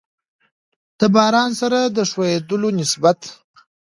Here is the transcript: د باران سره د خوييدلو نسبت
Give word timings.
د 0.99 1.01
باران 1.15 1.51
سره 1.61 1.79
د 1.95 1.97
خوييدلو 2.11 2.69
نسبت 2.79 3.19